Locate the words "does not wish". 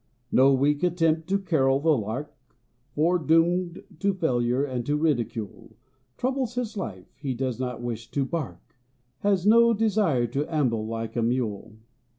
7.35-8.09